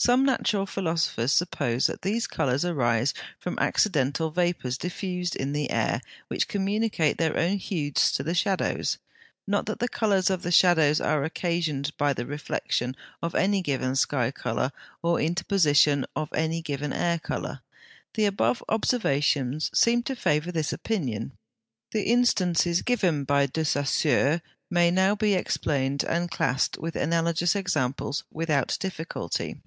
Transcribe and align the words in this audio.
Some 0.00 0.24
natural 0.24 0.64
philosophers 0.64 1.32
suppose 1.32 1.88
that 1.88 2.02
these 2.02 2.28
colours 2.28 2.64
arise 2.64 3.12
from 3.40 3.58
accidental 3.58 4.30
vapours 4.30 4.78
diffused 4.78 5.34
in 5.34 5.52
the 5.52 5.70
air, 5.72 6.00
which 6.28 6.46
communicate 6.46 7.18
their 7.18 7.36
own 7.36 7.56
hues 7.58 8.12
to 8.12 8.22
the 8.22 8.32
shadows; 8.32 8.98
not 9.44 9.66
that 9.66 9.80
the 9.80 9.88
colours 9.88 10.30
of 10.30 10.42
the 10.42 10.52
shadows 10.52 11.00
are 11.00 11.24
occasioned 11.24 11.90
by 11.96 12.12
the 12.12 12.24
reflection 12.26 12.94
of 13.20 13.34
any 13.34 13.60
given 13.60 13.96
sky 13.96 14.30
colour 14.30 14.70
or 15.02 15.20
interposition 15.20 16.06
of 16.14 16.32
any 16.32 16.62
given 16.62 16.92
air 16.92 17.18
colour: 17.18 17.60
the 18.14 18.24
above 18.24 18.62
observations 18.68 19.68
seem 19.76 20.04
to 20.04 20.14
favour 20.14 20.52
this 20.52 20.72
opinion." 20.72 21.32
The 21.90 22.04
instances 22.04 22.82
given 22.82 23.24
by 23.24 23.46
De 23.46 23.64
Saussure 23.64 24.42
may 24.70 24.90
be 24.90 24.94
now 24.94 25.14
explained 25.20 26.04
and 26.04 26.30
classed 26.30 26.78
with 26.78 26.94
analogous 26.94 27.56
examples 27.56 28.22
without 28.30 28.76
difficulty. 28.78 29.60